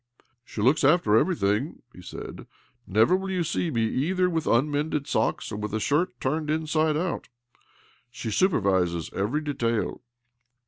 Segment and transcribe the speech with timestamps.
[0.43, 2.47] "She laoks after everything," he said."
[2.87, 6.49] Never will you see me either with un mended socks or with a shirt turned
[6.49, 7.29] inside out.
[8.09, 10.01] She supervises every detail."